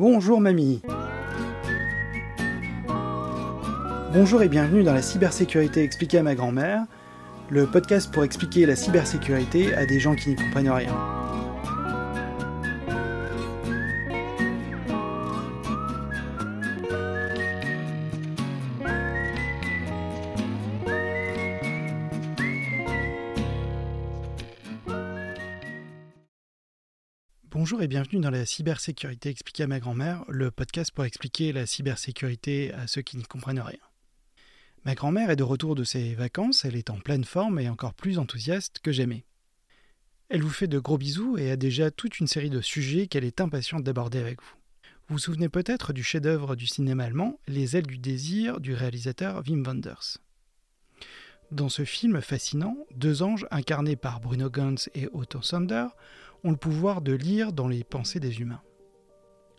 [0.00, 0.80] Bonjour mamie
[4.14, 6.86] Bonjour et bienvenue dans la cybersécurité expliquée à ma grand-mère,
[7.50, 11.19] le podcast pour expliquer la cybersécurité à des gens qui n'y comprennent rien.
[27.52, 31.66] Bonjour et bienvenue dans la cybersécurité expliquée à ma grand-mère, le podcast pour expliquer la
[31.66, 33.80] cybersécurité à ceux qui n'y comprennent rien.
[34.84, 37.94] Ma grand-mère est de retour de ses vacances, elle est en pleine forme et encore
[37.94, 39.24] plus enthousiaste que jamais.
[40.28, 43.24] Elle vous fait de gros bisous et a déjà toute une série de sujets qu'elle
[43.24, 44.54] est impatiente d'aborder avec vous.
[45.08, 49.42] Vous vous souvenez peut-être du chef-d'œuvre du cinéma allemand Les ailes du désir du réalisateur
[49.44, 50.18] Wim Wenders.
[51.50, 55.86] Dans ce film fascinant, deux anges incarnés par Bruno Ganz et Otto Sander
[56.44, 58.62] ont le pouvoir de lire dans les pensées des humains.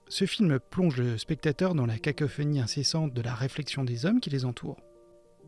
[0.08, 4.30] Ce film plonge le spectateur dans la cacophonie incessante de la réflexion des hommes qui
[4.30, 4.82] les entourent.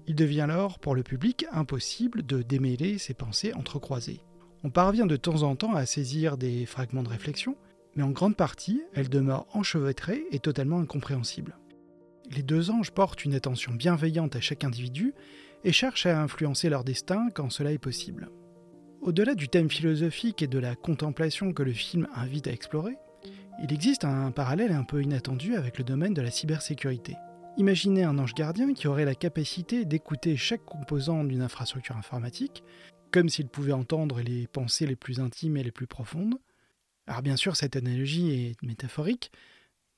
[0.08, 4.22] Il devient alors, pour le public, impossible de démêler ces pensées entrecroisées.
[4.64, 7.58] On parvient de temps en temps à saisir des fragments de réflexion,
[7.96, 11.58] mais en grande partie, elles demeurent enchevêtrées et totalement incompréhensibles.
[12.32, 15.14] Les deux anges portent une attention bienveillante à chaque individu
[15.64, 18.30] et cherchent à influencer leur destin quand cela est possible.
[19.04, 22.96] Au-delà du thème philosophique et de la contemplation que le film invite à explorer,
[23.62, 27.18] il existe un parallèle un peu inattendu avec le domaine de la cybersécurité.
[27.58, 32.64] Imaginez un ange gardien qui aurait la capacité d'écouter chaque composant d'une infrastructure informatique,
[33.12, 36.36] comme s'il pouvait entendre les pensées les plus intimes et les plus profondes.
[37.06, 39.34] Alors bien sûr, cette analogie est métaphorique,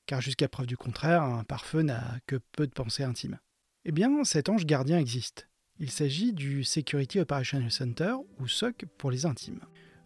[0.06, 3.38] car jusqu'à preuve du contraire, un pare-feu n'a que peu de pensées intimes.
[3.84, 5.48] Eh bien, cet ange gardien existe.
[5.78, 9.60] Il s'agit du Security Operational Center, ou SOC pour les intimes.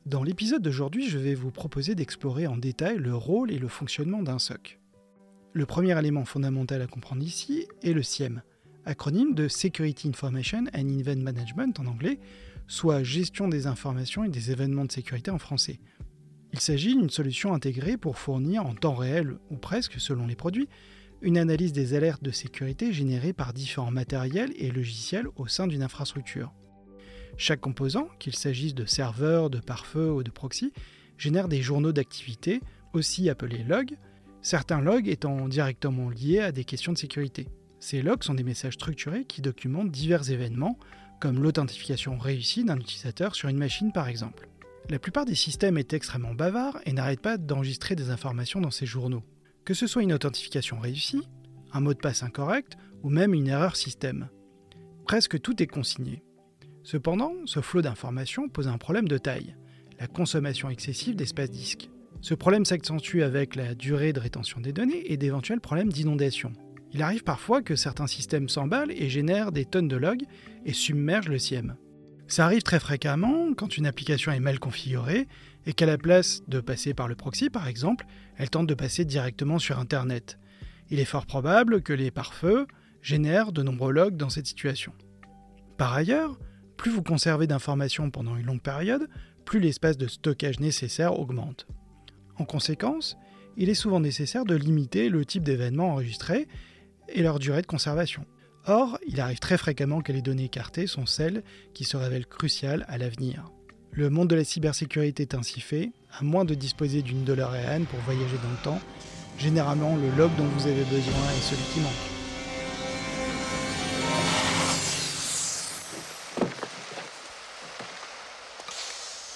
[0.04, 4.20] Dans l'épisode d'aujourd'hui, je vais vous proposer d'explorer en détail le rôle et le fonctionnement
[4.20, 4.80] d'un SOC.
[5.52, 8.42] Le premier élément fondamental à comprendre ici est le SIEM,
[8.84, 12.18] acronyme de Security Information and Event Management en anglais,
[12.66, 15.78] soit gestion des informations et des événements de sécurité en français.
[16.52, 20.68] Il s'agit d'une solution intégrée pour fournir en temps réel, ou presque selon les produits,
[21.22, 25.82] une analyse des alertes de sécurité générées par différents matériels et logiciels au sein d'une
[25.82, 26.52] infrastructure.
[27.36, 30.72] Chaque composant, qu'il s'agisse de serveurs, de pare-feu ou de proxy,
[31.18, 32.60] génère des journaux d'activité,
[32.92, 33.96] aussi appelés logs,
[34.42, 37.48] certains logs étant directement liés à des questions de sécurité.
[37.78, 40.78] Ces logs sont des messages structurés qui documentent divers événements,
[41.20, 44.48] comme l'authentification réussie d'un utilisateur sur une machine par exemple.
[44.88, 48.86] La plupart des systèmes est extrêmement bavards et n'arrêtent pas d'enregistrer des informations dans ces
[48.86, 49.22] journaux
[49.64, 51.28] que ce soit une authentification réussie,
[51.72, 54.28] un mot de passe incorrect ou même une erreur système.
[55.06, 56.22] Presque tout est consigné.
[56.82, 59.54] Cependant, ce flot d'informations pose un problème de taille,
[59.98, 61.90] la consommation excessive d'espace disque.
[62.22, 66.52] Ce problème s'accentue avec la durée de rétention des données et d'éventuels problèmes d'inondation.
[66.92, 70.24] Il arrive parfois que certains systèmes s'emballent et génèrent des tonnes de logs
[70.66, 71.76] et submergent le SIEM.
[72.26, 75.26] Ça arrive très fréquemment quand une application est mal configurée
[75.66, 78.06] et qu'à la place de passer par le proxy par exemple,
[78.40, 80.38] elle tente de passer directement sur Internet.
[80.88, 82.66] Il est fort probable que les pare-feux
[83.02, 84.94] génèrent de nombreux logs dans cette situation.
[85.76, 86.38] Par ailleurs,
[86.78, 89.10] plus vous conservez d'informations pendant une longue période,
[89.44, 91.66] plus l'espace de stockage nécessaire augmente.
[92.38, 93.18] En conséquence,
[93.58, 96.48] il est souvent nécessaire de limiter le type d'événements enregistrés
[97.10, 98.24] et leur durée de conservation.
[98.64, 101.42] Or, il arrive très fréquemment que les données écartées sont celles
[101.74, 103.52] qui se révèlent cruciales à l'avenir.
[103.92, 107.98] Le monde de la cybersécurité est ainsi fait, à moins de disposer d'une DeLorean pour
[108.00, 108.80] voyager dans le temps,
[109.36, 111.92] généralement le log dont vous avez besoin est celui qui manque.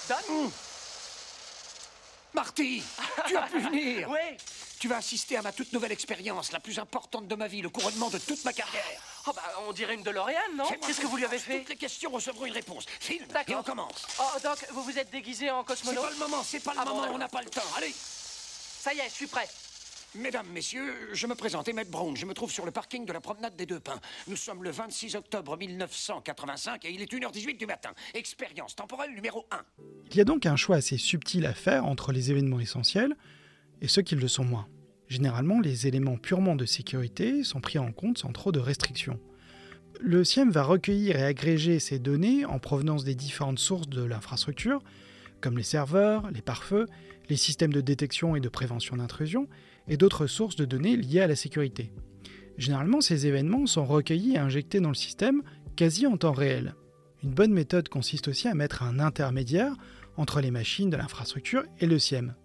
[0.07, 0.49] Dan
[2.33, 2.83] Marty
[3.27, 4.09] Tu as pu venir.
[4.09, 4.37] Oui
[4.85, 7.69] Tu vas assister à ma toute nouvelle expérience, la plus importante de ma vie, le
[7.69, 8.83] couronnement de toute ma carrière.
[9.25, 11.75] Oh bah on dirait une DeLorean, non Qu'est-ce que vous lui avez fait Toutes les
[11.75, 12.85] questions recevront une réponse.
[12.99, 14.05] Filme et on commence.
[14.19, 16.79] Oh Doc, vous vous êtes déguisé en C'est cosmonaute pas le moment, c'est pas le
[16.81, 17.63] Ah moment, on n'a pas le temps.
[17.75, 19.47] Allez Ça y est, je suis prêt.
[20.13, 22.15] Mesdames, messieurs, je me présente Emmett Brown.
[22.15, 23.99] Je me trouve sur le parking de la promenade des Deux Pins.
[24.27, 27.89] Nous sommes le 26 octobre 1985 et il est 1h18 du matin.
[28.13, 29.61] Expérience temporelle numéro 1.
[30.11, 33.17] Il y a donc un choix assez subtil à faire entre les événements essentiels
[33.81, 34.67] et ceux qui le sont moins.
[35.07, 39.19] Généralement, les éléments purement de sécurité sont pris en compte sans trop de restrictions.
[40.01, 44.81] Le SIEM va recueillir et agréger ces données en provenance des différentes sources de l'infrastructure,
[45.41, 46.87] comme les serveurs, les pare-feux,
[47.29, 49.47] les systèmes de détection et de prévention d'intrusion,
[49.87, 51.91] et d'autres sources de données liées à la sécurité.
[52.57, 55.43] Généralement, ces événements sont recueillis et injectés dans le système
[55.75, 56.75] quasi en temps réel.
[57.23, 59.75] Une bonne méthode consiste aussi à mettre un intermédiaire
[60.17, 62.35] entre les machines de l'infrastructure et le SIEM.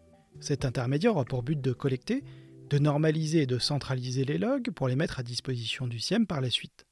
[0.41, 2.25] Cet intermédiaire aura pour but de collecter,
[2.71, 6.41] de normaliser et de centraliser les logs pour les mettre à disposition du SIEM par
[6.41, 6.87] la suite.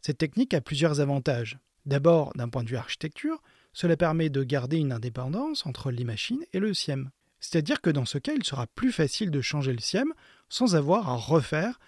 [0.00, 1.58] Cette technique a plusieurs avantages.
[1.86, 3.42] D'abord, d'un point de vue architecture,
[3.72, 7.10] cela permet de garder une indépendance entre les machines et le SIEM.
[7.40, 10.12] C'est-à-dire que dans ce cas, il sera plus facile de changer le SIEM
[10.48, 11.80] sans avoir à refaire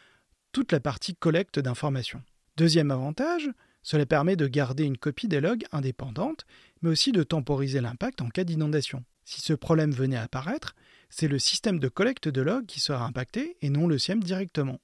[0.53, 2.23] toute la partie collecte d'informations.
[2.57, 3.51] Deuxième avantage,
[3.83, 6.47] cela permet de garder une copie des logs indépendante,
[6.81, 9.05] mais aussi de temporiser l'impact en cas d'inondation.
[9.25, 10.75] Si ce problème venait à apparaître,
[11.17, 14.81] c'est le système de collecte de logs qui sera impacté et non le SIEM directement.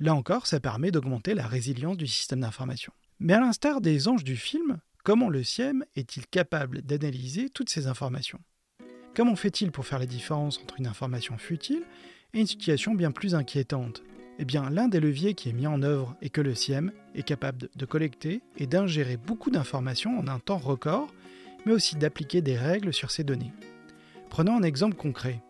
[0.00, 2.92] Là encore, ça permet d'augmenter la résilience du système d'information.
[3.20, 7.86] Mais à l'instar des anges du film, comment le SIEM est-il capable d'analyser toutes ces
[7.86, 8.40] informations?
[9.14, 11.84] Comment fait-il pour faire la différence entre une information futile
[12.34, 14.02] et une situation bien plus inquiétante?
[14.40, 17.22] Eh bien, l'un des leviers qui est mis en œuvre est que le SIEM est
[17.22, 21.06] capable de collecter et d'ingérer beaucoup d'informations en un temps record,
[21.66, 23.52] mais aussi d'appliquer des règles sur ces données.
[24.28, 25.40] Prenons un exemple concret.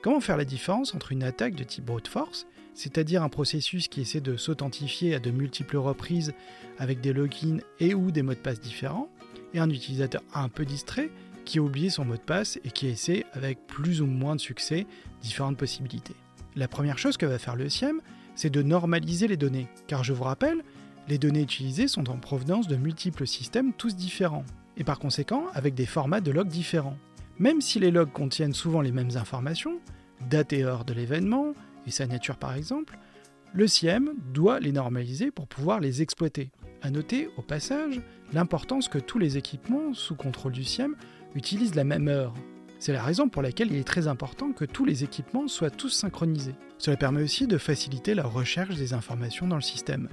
[0.00, 4.00] Comment faire la différence entre une attaque de type brute force, c'est-à-dire un processus qui
[4.00, 6.34] essaie de s'authentifier à de multiples reprises
[6.78, 9.08] avec des logins et ou des mots de passe différents,
[9.54, 11.10] et un utilisateur un peu distrait
[11.44, 14.40] qui a oublié son mot de passe et qui essaie avec plus ou moins de
[14.40, 14.86] succès
[15.20, 16.14] différentes possibilités.
[16.54, 18.00] La première chose que va faire le SIEM,
[18.36, 20.62] c'est de normaliser les données, car je vous rappelle,
[21.08, 24.44] les données utilisées sont en provenance de multiples systèmes tous différents,
[24.76, 26.98] et par conséquent avec des formats de logs différents.
[27.38, 29.80] Même si les logs contiennent souvent les mêmes informations,
[30.28, 31.52] date et heure de l'événement,
[31.86, 32.98] et sa nature par exemple,
[33.54, 36.50] le SIEM doit les normaliser pour pouvoir les exploiter.
[36.82, 38.00] A noter au passage
[38.32, 40.96] l'importance que tous les équipements sous contrôle du SIEM
[41.34, 42.34] utilisent la même heure.
[42.80, 45.90] C'est la raison pour laquelle il est très important que tous les équipements soient tous
[45.90, 46.54] synchronisés.
[46.78, 50.08] Cela permet aussi de faciliter la recherche des informations dans le système.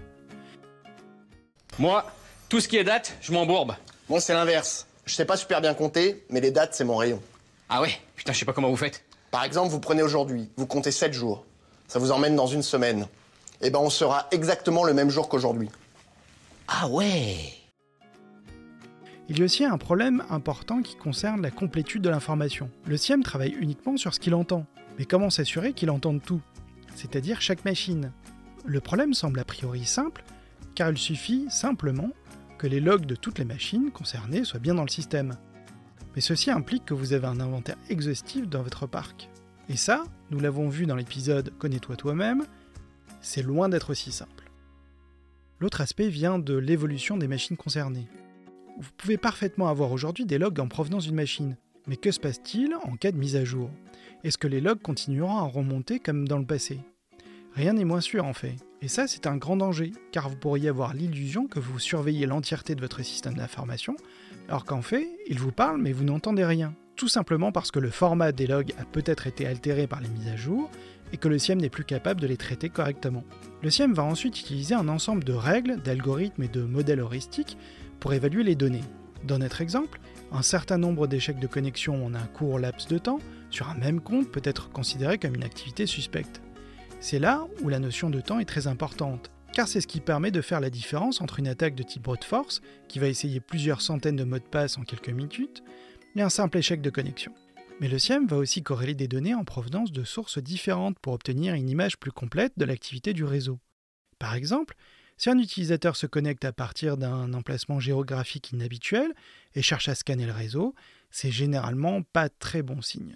[1.78, 2.06] Moi,
[2.50, 3.76] tout ce qui est date, je m'embourbe.
[4.10, 4.88] Moi, c'est l'inverse.
[5.06, 7.22] Je sais pas super bien compter, mais les dates, c'est mon rayon.
[7.70, 9.04] Ah ouais Putain, je sais pas comment vous faites.
[9.32, 11.46] Par exemple, vous prenez aujourd'hui, vous comptez 7 jours.
[11.88, 13.08] Ça vous emmène dans une semaine.
[13.62, 15.70] Eh ben, on sera exactement le même jour qu'aujourd'hui.
[16.68, 17.38] Ah ouais
[19.30, 22.70] Il y a aussi un problème important qui concerne la complétude de l'information.
[22.86, 24.66] Le SIEM travaille uniquement sur ce qu'il entend.
[24.98, 26.42] Mais comment s'assurer qu'il entende tout?
[26.96, 28.12] C'est-à-dire chaque machine.
[28.66, 30.24] Le problème semble a priori simple,
[30.74, 32.10] car il suffit simplement
[32.58, 35.38] que les logs de toutes les machines concernées soient bien dans le système.
[36.16, 39.30] Mais ceci implique que vous avez un inventaire exhaustif dans votre parc.
[39.68, 42.46] Et ça, nous l'avons vu dans l'épisode Connais-toi toi-même,
[43.22, 44.52] c'est loin d'être aussi simple.
[45.60, 48.08] L'autre aspect vient de l'évolution des machines concernées.
[48.80, 51.58] Vous pouvez parfaitement avoir aujourd'hui des logs en provenance d'une machine,
[51.88, 53.70] mais que se passe-t-il en cas de mise à jour?
[54.24, 56.80] Est-ce que les logs continueront à remonter comme dans le passé?
[57.56, 58.56] Rien n'est moins sûr en fait.
[58.82, 62.76] Et ça, c'est un grand danger, car vous pourriez avoir l'illusion que vous surveillez l'entièreté
[62.76, 63.96] de votre système d'information,
[64.50, 66.76] alors qu'en fait, il vous parle mais vous n'entendez rien.
[66.98, 70.28] Tout simplement parce que le format des logs a peut-être été altéré par les mises
[70.28, 70.70] à jour
[71.14, 73.24] et que le SIEM n'est plus capable de les traiter correctement.
[73.64, 77.58] Le SIEM va ensuite utiliser un ensemble de règles, d'algorithmes et de modèles heuristiques
[78.00, 78.84] pour évaluer les données.
[79.24, 80.00] Dans notre exemple,
[80.32, 83.20] un certain nombre d'échecs de connexion en un court laps de temps
[83.50, 86.42] sur un même compte peut être considéré comme une activité suspecte.
[87.00, 90.32] C'est là où la notion de temps est très importante, car c'est ce qui permet
[90.32, 93.82] de faire la différence entre une attaque de type brute force, qui va essayer plusieurs
[93.82, 95.64] centaines de mots de passe en quelques minutes,
[96.16, 97.34] et un simple échec de connexion.
[97.80, 101.54] Mais le SIEM va aussi corréler des données en provenance de sources différentes pour obtenir
[101.54, 103.60] une image plus complète de l'activité du réseau.
[104.18, 104.76] Par exemple,
[105.18, 109.14] si un utilisateur se connecte à partir d'un emplacement géographique inhabituel
[109.56, 110.74] et cherche à scanner le réseau,
[111.12, 113.16] c'est généralement pas très bon signe.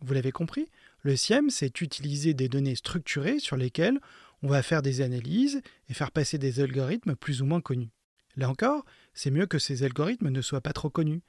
[0.00, 0.68] Vous l'avez compris,
[1.06, 4.00] le SIEM, c'est utiliser des données structurées sur lesquelles
[4.42, 7.90] on va faire des analyses et faire passer des algorithmes plus ou moins connus.
[8.36, 8.84] Là encore,
[9.14, 11.22] c'est mieux que ces algorithmes ne soient pas trop connus,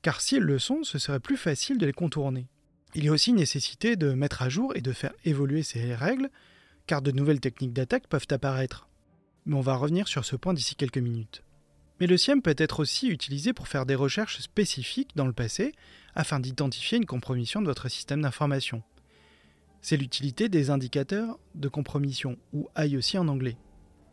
[0.00, 2.46] car s'ils le sont, ce serait plus facile de les contourner.
[2.94, 6.30] Il y a aussi nécessité de mettre à jour et de faire évoluer ces règles,
[6.86, 8.88] car de nouvelles techniques d'attaque peuvent apparaître.
[9.44, 11.42] Mais on va revenir sur ce point d'ici quelques minutes.
[11.98, 15.74] Mais le SIEM peut être aussi utilisé pour faire des recherches spécifiques dans le passé
[16.14, 18.84] afin d'identifier une compromission de votre système d'information.
[19.88, 23.56] C'est l'utilité des indicateurs de compromission, ou IOC en anglais.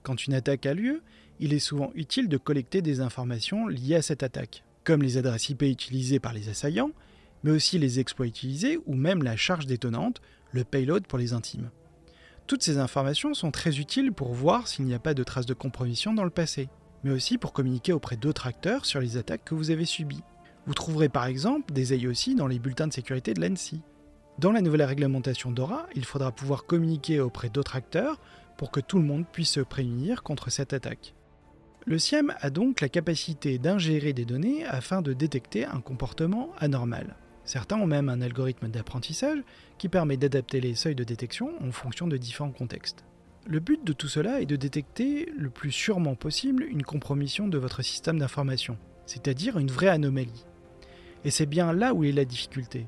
[0.03, 1.01] Quand une attaque a lieu,
[1.39, 5.49] il est souvent utile de collecter des informations liées à cette attaque, comme les adresses
[5.49, 6.91] IP utilisées par les assaillants,
[7.43, 11.71] mais aussi les exploits utilisés ou même la charge détonnante, le payload pour les intimes.
[12.45, 15.55] Toutes ces informations sont très utiles pour voir s'il n'y a pas de traces de
[15.55, 16.69] compromission dans le passé,
[17.03, 20.21] mais aussi pour communiquer auprès d'autres acteurs sur les attaques que vous avez subies.
[20.67, 23.81] Vous trouverez par exemple des IOC dans les bulletins de sécurité de l'ANSI.
[24.39, 28.19] Dans la nouvelle réglementation DORA, il faudra pouvoir communiquer auprès d'autres acteurs
[28.57, 31.13] pour que tout le monde puisse se prémunir contre cette attaque.
[31.85, 37.15] Le SIEM a donc la capacité d'ingérer des données afin de détecter un comportement anormal.
[37.45, 39.39] Certains ont même un algorithme d'apprentissage
[39.77, 43.03] qui permet d'adapter les seuils de détection en fonction de différents contextes.
[43.45, 47.57] Le but de tout cela est de détecter le plus sûrement possible une compromission de
[47.57, 50.45] votre système d'information, c'est-à-dire une vraie anomalie.
[51.25, 52.87] Et c'est bien là où est la difficulté.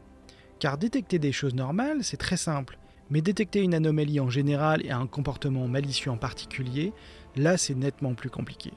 [0.60, 2.78] Car détecter des choses normales, c'est très simple,
[3.10, 6.94] mais détecter une anomalie en général et un comportement malicieux en particulier,
[7.36, 8.72] là c'est nettement plus compliqué.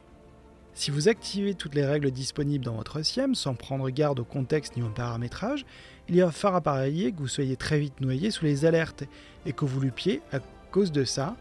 [0.75, 4.77] Si vous activez toutes les règles disponibles dans votre SIEM sans prendre garde au contexte
[4.77, 5.67] ni au paramétrage,
[6.09, 9.05] il y a fort à parier que vous soyez très vite noyé sous les alertes
[9.45, 10.39] et que vous lupiez, à
[10.71, 11.37] cause de ça,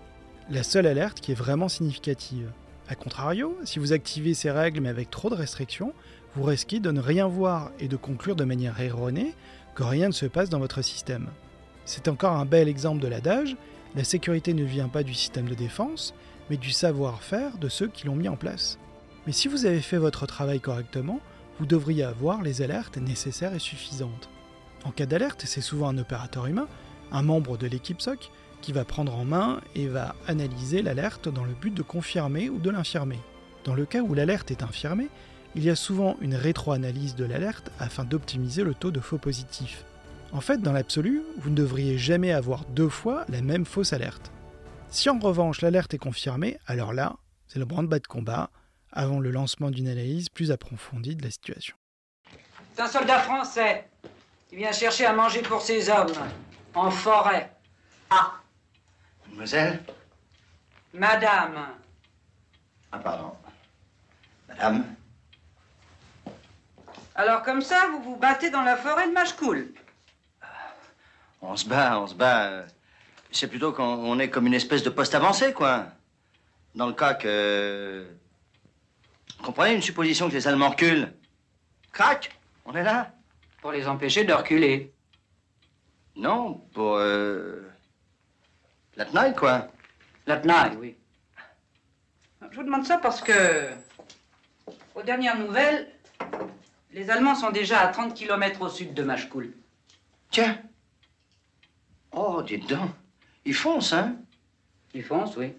[0.50, 2.52] la seule alerte qui est vraiment significative.
[2.90, 5.94] A contrario, si vous activez ces règles mais avec trop de restrictions,
[6.36, 9.36] vous risquez de ne rien voir et de conclure de manière erronée
[9.78, 11.28] que rien ne se passe dans votre système.
[11.86, 13.56] C'est encore un bel exemple de l'adage,
[13.96, 16.16] la sécurité ne vient pas du système de défense,
[16.50, 18.80] mais du savoir-faire de ceux qui l'ont mis en place.
[19.28, 21.20] Mais si vous avez fait votre travail correctement,
[21.60, 24.30] vous devriez avoir les alertes nécessaires et suffisantes.
[24.84, 26.68] En cas d'alerte, c'est souvent un opérateur humain,
[27.12, 28.32] un membre de l'équipe SOC,
[28.62, 32.58] qui va prendre en main et va analyser l'alerte dans le but de confirmer ou
[32.58, 33.20] de l'infirmer.
[33.64, 35.10] Dans le cas où l'alerte est infirmée,
[35.58, 39.84] il y a souvent une rétroanalyse de l'alerte afin d'optimiser le taux de faux positifs.
[40.32, 44.32] En fait, dans l'absolu, vous ne devriez jamais avoir deux fois la même fausse alerte.
[44.90, 47.16] Si en revanche l'alerte est confirmée, alors là,
[47.48, 48.52] c'est le branle-bas de combat,
[48.92, 51.76] avant le lancement d'une analyse plus approfondie de la situation.
[52.76, 53.90] C'est un soldat français
[54.50, 56.14] qui vient chercher à manger pour ses hommes,
[56.76, 57.52] en forêt.
[58.12, 58.34] Ah,
[59.26, 59.82] Mademoiselle?
[60.94, 61.68] Madame,
[62.92, 63.32] Ah, pardon.
[64.48, 64.86] Madame?
[67.18, 69.74] Alors comme ça, vous vous battez dans la forêt de Machecoul.
[71.42, 72.66] On se bat, on se bat.
[73.32, 75.88] C'est plutôt qu'on on est comme une espèce de poste avancé, quoi.
[76.76, 78.06] Dans le cas que.
[79.44, 81.14] Comprenez une supposition que les Allemands reculent
[81.92, 83.12] Crac On est là
[83.62, 84.94] Pour les empêcher de reculer.
[86.16, 86.98] Non, pour.
[86.98, 87.68] Euh...
[88.96, 89.68] La tenaille, quoi.
[90.26, 90.98] La tenaille, oui.
[92.52, 93.70] Je vous demande ça parce que,
[94.96, 95.92] aux dernières nouvelles,
[96.98, 99.54] les Allemands sont déjà à 30 km au sud de Machecoul.
[100.32, 100.60] Tiens
[102.12, 102.90] Oh, dites donc.
[103.46, 104.18] Ils foncent, hein?
[104.96, 105.54] Ils foncent, oui.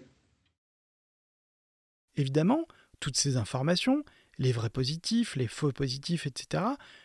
[2.17, 2.67] Évidemment,
[2.99, 4.03] toutes ces informations,
[4.37, 6.61] les vrais positifs, les faux positifs, etc.,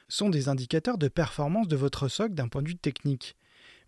[0.09, 3.37] sont des indicateurs de performance de votre SOC d'un point de vue technique.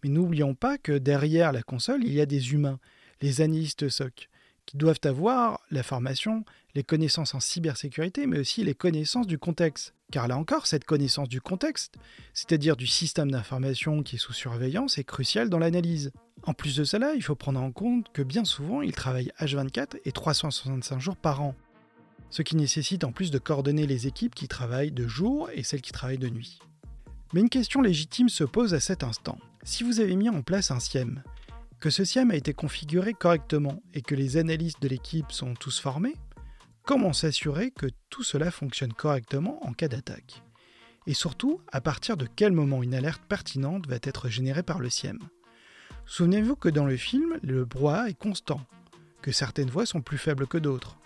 [0.05, 2.79] Mais n'oublions pas que derrière la console, il y a des humains,
[3.21, 4.29] les analystes SOC,
[4.65, 6.45] qui doivent avoir la formation,
[6.77, 9.96] les connaissances en cybersécurité, mais aussi les connaissances du contexte.
[10.13, 11.97] Car là encore, cette connaissance du contexte,
[12.33, 16.13] c'est-à-dire du système d'information qui est sous surveillance, est cruciale dans l'analyse.
[16.45, 19.99] En plus de cela, il faut prendre en compte que bien souvent, ils travaillent H24
[20.05, 21.55] et 365 jours par an.
[22.31, 25.83] Ce qui nécessite en plus de coordonner les équipes qui travaillent de jour et celles
[25.83, 26.61] qui travaillent de nuit.
[27.33, 29.39] Mais une question légitime se pose à cet instant.
[29.65, 31.23] Si vous avez mis en place un SIEM,
[31.81, 35.81] que ce SIEM a été configuré correctement et que les analystes de l'équipe sont tous
[35.81, 36.15] formés,
[36.87, 40.43] comment s'assurer que tout cela fonctionne correctement en cas d'attaque
[41.07, 44.89] Et surtout, à partir de quel moment une alerte pertinente va être générée par le
[44.89, 45.19] SIEM
[46.07, 48.61] Souvenez-vous que dans le film, le brouhaha est constant,
[49.21, 50.97] que certaines voix sont plus faibles que d'autres.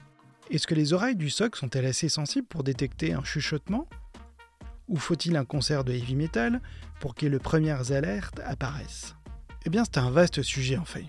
[0.50, 3.88] Est-ce que les oreilles du SOC sont-elles assez sensibles pour détecter un chuchotement?
[4.88, 6.60] Ou faut-il un concert de heavy metal
[7.00, 9.14] pour que les premières alertes apparaissent?
[9.64, 11.06] Eh bien, c'est un vaste sujet en fait.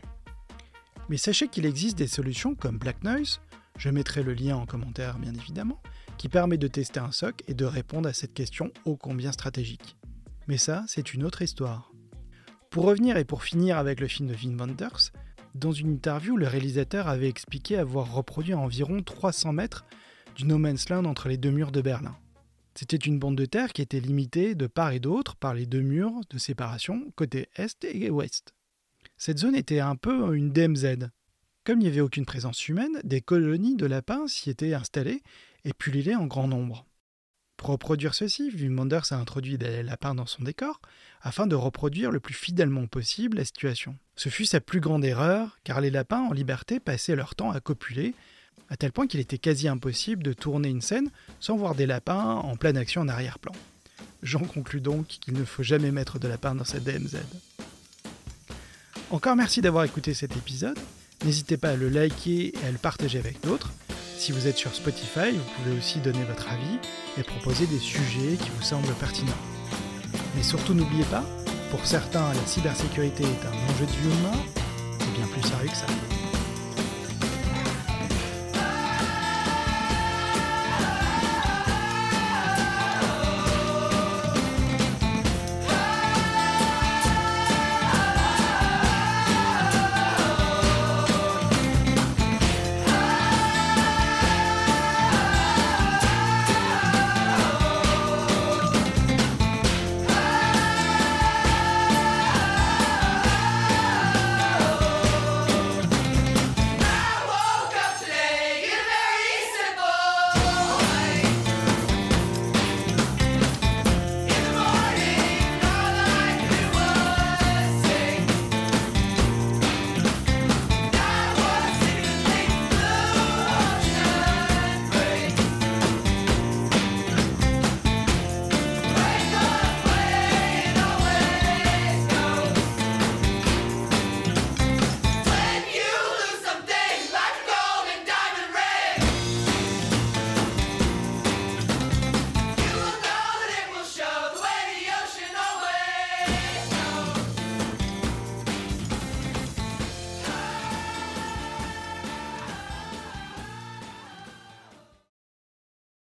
[1.09, 3.41] Mais sachez qu'il existe des solutions comme Black Noise,
[3.77, 5.81] je mettrai le lien en commentaire bien évidemment,
[6.17, 9.95] qui permet de tester un SOC et de répondre à cette question ô combien stratégique.
[10.47, 11.91] Mais ça, c'est une autre histoire.
[12.69, 15.11] Pour revenir et pour finir avec le film de Wim Wenders,
[15.55, 19.85] dans une interview, le réalisateur avait expliqué avoir reproduit à environ 300 mètres
[20.35, 22.15] du No Man's Land entre les deux murs de Berlin.
[22.73, 25.81] C'était une bande de terre qui était limitée de part et d'autre par les deux
[25.81, 28.53] murs de séparation côté est et ouest.
[29.17, 31.09] Cette zone était un peu une DMZ.
[31.63, 35.21] Comme il n'y avait aucune présence humaine, des colonies de lapins s'y étaient installées
[35.63, 36.85] et pullulaient en grand nombre.
[37.55, 40.81] Pour reproduire ceci, Wim a introduit des lapins dans son décor
[41.21, 43.95] afin de reproduire le plus fidèlement possible la situation.
[44.15, 47.59] Ce fut sa plus grande erreur, car les lapins en liberté passaient leur temps à
[47.59, 48.15] copuler,
[48.69, 52.23] à tel point qu'il était quasi impossible de tourner une scène sans voir des lapins
[52.23, 53.53] en pleine action en arrière-plan.
[54.23, 57.17] J'en conclus donc qu'il ne faut jamais mettre de lapins dans cette DMZ.
[59.11, 60.79] Encore merci d'avoir écouté cet épisode.
[61.23, 63.71] N'hésitez pas à le liker et à le partager avec d'autres.
[64.17, 66.79] Si vous êtes sur Spotify, vous pouvez aussi donner votre avis
[67.17, 69.31] et proposer des sujets qui vous semblent pertinents.
[70.35, 71.23] Mais surtout n'oubliez pas,
[71.69, 74.37] pour certains la cybersécurité est un enjeu de vie humain,
[74.99, 76.10] c'est bien plus sérieux que ça.